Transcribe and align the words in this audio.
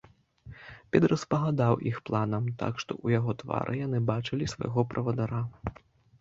Педра 0.93 1.17
спагадаў 1.23 1.73
іх 1.91 1.99
планам, 2.11 2.47
так 2.63 2.73
што 2.85 2.91
ў 3.05 3.21
яго 3.21 3.37
твары 3.43 3.77
яны 3.85 4.01
бачылі 4.09 4.49
свайго 4.55 4.87
правадыра. 4.95 5.45